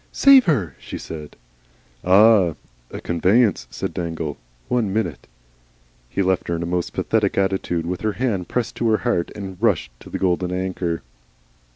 "SAVE 0.11 0.45
HER!" 0.45 0.75
she 0.79 0.97
said. 0.97 1.35
"Ah! 2.03 2.55
A 2.89 2.99
conveyance," 2.99 3.67
said 3.69 3.93
Dangle. 3.93 4.35
"One 4.67 4.91
minute." 4.91 5.27
He 6.09 6.23
left 6.23 6.47
her 6.47 6.55
in 6.55 6.63
a 6.63 6.65
most 6.65 6.91
pathetic 6.93 7.37
attitude, 7.37 7.85
with 7.85 8.01
her 8.01 8.13
hand 8.13 8.47
pressed 8.47 8.73
to 8.77 8.89
her 8.89 8.97
heart, 9.05 9.29
and 9.35 9.61
rushed 9.61 9.91
into 9.99 10.09
the 10.09 10.17
Golden 10.17 10.51
Anchor. 10.51 11.03